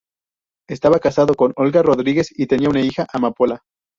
[0.67, 3.61] Estaba casado con Olga Rodríguez y tenía una hija, Amapola.